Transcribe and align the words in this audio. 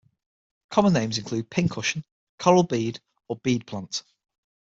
Common 0.71 0.93
names 0.93 1.19
include 1.19 1.51
pincushion, 1.51 2.03
coral 2.39 2.63
bead 2.63 2.99
or 3.27 3.35
bead 3.35 3.67
plant. 3.67 4.01